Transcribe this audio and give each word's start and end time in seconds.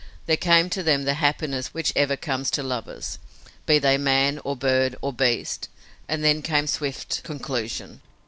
There 0.25 0.35
came 0.35 0.67
to 0.71 0.81
them 0.81 1.03
the 1.03 1.13
happiness 1.13 1.75
which 1.75 1.93
ever 1.95 2.17
comes 2.17 2.49
to 2.49 2.63
lovers, 2.63 3.19
be 3.67 3.77
they 3.77 3.99
man 3.99 4.39
or 4.43 4.55
bird 4.55 4.95
or 4.99 5.13
beast, 5.13 5.69
and 6.07 6.23
then 6.23 6.41
came 6.41 6.65
swift 6.65 7.21
conclusion. 7.23 8.01